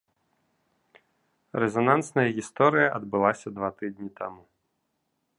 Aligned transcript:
Рэзанансная 1.63 2.25
гісторыя 2.37 2.87
адбылася 3.01 3.47
два 3.57 3.69
тыдні 3.83 4.09
таму. 4.21 4.41